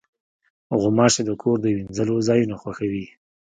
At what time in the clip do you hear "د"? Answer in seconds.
1.25-1.31, 1.61-1.65